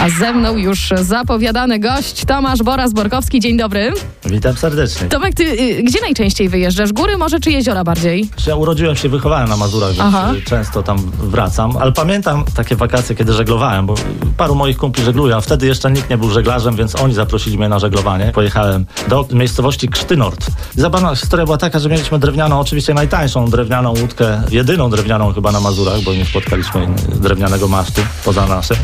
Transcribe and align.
A 0.00 0.08
ze 0.08 0.32
mną 0.32 0.56
już 0.56 0.92
zapowiadany 1.02 1.78
gość 1.78 2.24
Tomasz 2.24 2.58
Boras-Borkowski. 2.58 3.40
Dzień 3.40 3.56
dobry. 3.56 3.92
Witam 4.24 4.56
serdecznie. 4.56 5.08
Tomek, 5.08 5.34
ty 5.34 5.44
y, 5.44 5.82
gdzie 5.82 6.00
najczęściej 6.00 6.48
wyjeżdżasz? 6.48 6.92
Góry 6.92 7.16
może 7.16 7.40
czy 7.40 7.50
jeziora 7.50 7.84
bardziej? 7.84 8.28
Ja 8.46 8.56
urodziłem 8.56 8.96
się, 8.96 9.08
wychowałem 9.08 9.48
na 9.48 9.56
Mazurach, 9.56 9.88
więc 9.88 10.00
Aha. 10.00 10.32
często 10.46 10.82
tam 10.82 10.98
wracam, 11.18 11.76
ale 11.76 11.92
pamiętam 11.92 12.44
takie 12.54 12.76
wakacje, 12.76 13.16
kiedy 13.16 13.32
żeglowałem, 13.32 13.86
bo 13.86 13.94
paru 14.36 14.54
moich 14.54 14.76
kumpli 14.76 15.04
żegluje, 15.04 15.36
a 15.36 15.40
wtedy 15.40 15.66
jeszcze 15.66 15.90
nikt 15.90 16.10
nie 16.10 16.18
był 16.18 16.30
żeglarzem, 16.30 16.76
więc 16.76 16.96
oni 16.96 17.14
zaprosili 17.14 17.58
mnie 17.58 17.68
na 17.68 17.78
żeglowanie. 17.78 18.32
Pojechałem 18.34 18.86
do 19.08 19.26
miejscowości 19.32 19.88
Krztynort. 19.88 20.46
Zabawna 20.76 21.16
historia 21.16 21.44
była 21.44 21.58
taka, 21.58 21.78
że 21.78 21.88
mieliśmy 21.88 22.18
drewnianą, 22.18 22.60
oczywiście 22.60 22.94
najtańszą 22.94 23.50
drewnianą 23.50 23.90
łódkę, 23.90 24.42
jedyną 24.50 24.90
drewnianą 24.90 25.32
chyba 25.32 25.52
na 25.52 25.60
Mazurach, 25.60 26.00
bo 26.00 26.12
nie 26.12 26.24
spotkaliśmy 26.24 26.88
drewnianego 27.20 27.68
masztu 27.68 28.00
poza 28.24 28.46
naszym. 28.46 28.76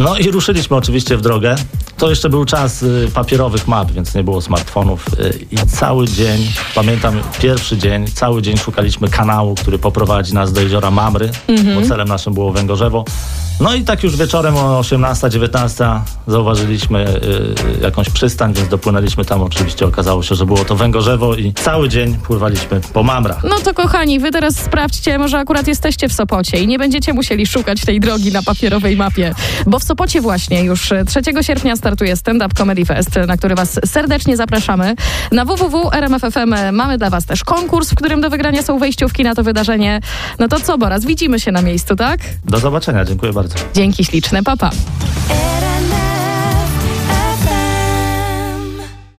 No 0.00 0.16
i 0.16 0.30
ruszyliśmy 0.30 0.76
oczywiście 0.76 1.16
w 1.16 1.20
drogę. 1.20 1.56
To 1.96 2.10
jeszcze 2.10 2.28
był 2.28 2.44
czas 2.44 2.82
y, 2.82 3.08
papierowych 3.14 3.68
map, 3.68 3.90
więc 3.90 4.14
nie 4.14 4.24
było 4.24 4.40
smartfonów 4.40 5.06
y, 5.20 5.46
i 5.50 5.56
cały 5.56 6.08
dzień, 6.08 6.48
pamiętam 6.74 7.20
pierwszy 7.40 7.78
dzień, 7.78 8.06
cały 8.06 8.42
dzień 8.42 8.56
szukaliśmy 8.56 9.08
kanału, 9.08 9.54
który 9.54 9.78
poprowadzi 9.78 10.34
nas 10.34 10.52
do 10.52 10.60
jeziora 10.60 10.90
Mamry, 10.90 11.30
bo 11.74 11.88
celem 11.88 12.08
naszym 12.08 12.34
było 12.34 12.52
Węgorzewo. 12.52 13.04
No 13.60 13.74
i 13.74 13.84
tak 13.84 14.02
już 14.02 14.16
wieczorem 14.16 14.56
o 14.56 14.80
18-19 14.80 16.00
zauważyliśmy 16.26 17.08
y, 17.08 17.82
jakąś 17.82 18.10
przystań, 18.10 18.54
więc 18.54 18.68
dopłynęliśmy 18.68 19.24
tam. 19.24 19.42
Oczywiście 19.42 19.86
okazało 19.86 20.22
się, 20.22 20.34
że 20.34 20.46
było 20.46 20.64
to 20.64 20.76
Węgorzewo 20.76 21.34
i 21.34 21.52
cały 21.52 21.88
dzień 21.88 22.16
pływaliśmy 22.16 22.80
po 22.92 23.02
Mamrach. 23.02 23.44
No 23.44 23.56
to 23.64 23.74
kochani, 23.74 24.20
wy 24.20 24.30
teraz 24.30 24.56
sprawdźcie, 24.56 25.18
może 25.18 25.38
akurat 25.38 25.66
jesteście 25.66 26.08
w 26.08 26.12
Sopocie 26.12 26.58
i 26.58 26.66
nie 26.66 26.78
będziecie 26.78 27.12
musieli 27.12 27.46
szukać 27.46 27.80
tej 27.80 28.00
drogi 28.00 28.32
na 28.32 28.42
papierowej 28.42 28.96
mapie, 28.96 29.34
bo 29.66 29.78
w 29.78 29.84
Sopocie 29.84 30.20
właśnie 30.20 30.64
już 30.64 30.92
3 31.06 31.20
sierpnia 31.40 31.76
startuje 31.76 32.16
Stand 32.16 32.42
Up 32.42 32.54
Comedy 32.54 32.84
Fest, 32.84 33.10
na 33.26 33.36
który 33.36 33.54
was 33.54 33.80
serdecznie 33.84 34.36
zapraszamy. 34.36 34.94
Na 35.32 35.44
www.rmf.fm 35.44 36.54
mamy 36.72 36.98
dla 36.98 37.10
was 37.10 37.24
też 37.24 37.44
konkurs, 37.44 37.90
w 37.90 37.94
którym 37.94 38.20
do 38.20 38.30
wygrania 38.30 38.62
są 38.62 38.78
wejściówki 38.78 39.24
na 39.24 39.34
to 39.34 39.42
wydarzenie. 39.42 40.00
No 40.38 40.48
to 40.48 40.60
co, 40.60 40.78
Boraz, 40.78 41.04
widzimy 41.04 41.40
się 41.40 41.52
na 41.52 41.62
miejscu, 41.62 41.96
tak? 41.96 42.20
Do 42.44 42.58
zobaczenia, 42.58 43.04
dziękuję 43.04 43.32
bardzo. 43.32 43.49
Dzięki 43.74 44.04
śliczne, 44.04 44.42
papa. 44.42 44.70
RMF 45.30 46.09